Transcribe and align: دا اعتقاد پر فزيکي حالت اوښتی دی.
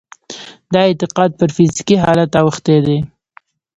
دا 0.73 0.81
اعتقاد 0.87 1.31
پر 1.39 1.49
فزيکي 1.55 1.95
حالت 2.03 2.31
اوښتی 2.41 2.77
دی. 2.85 2.99